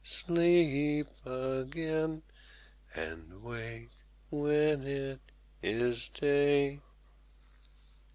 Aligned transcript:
sleep 0.03 1.05
again, 1.27 2.23
And 2.95 3.43
wake 3.43 3.91
when 4.31 4.81
it 4.87 5.19
is 5.61 6.09
day. 6.09 6.79